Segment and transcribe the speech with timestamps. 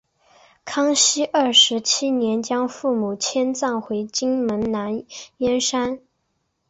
[0.65, 5.05] 康熙二十七年将父母迁葬回金门兰
[5.37, 5.99] 厝山。